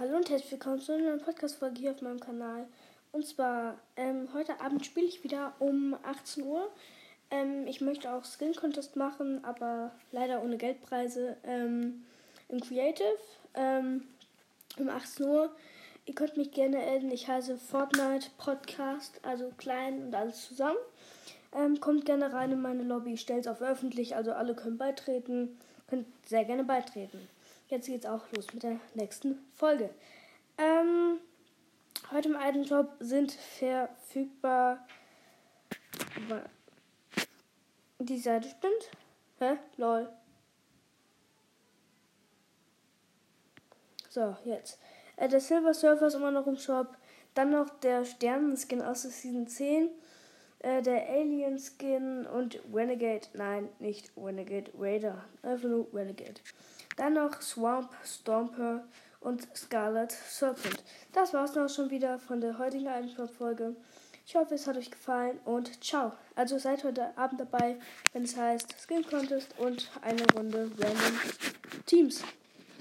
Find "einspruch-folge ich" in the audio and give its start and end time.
62.88-64.36